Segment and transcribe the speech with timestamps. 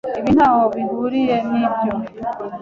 [0.19, 1.91] Ibi ntaho bihuriye nibyo.